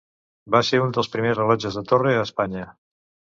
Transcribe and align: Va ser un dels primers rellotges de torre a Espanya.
Va 0.53 0.61
ser 0.69 0.79
un 0.85 0.95
dels 0.97 1.11
primers 1.17 1.37
rellotges 1.41 1.77
de 1.81 1.85
torre 1.93 2.15
a 2.15 2.25
Espanya. 2.29 2.65